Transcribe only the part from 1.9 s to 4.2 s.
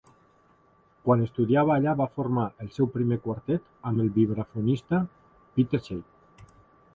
va formar el seu primer quartet, amb el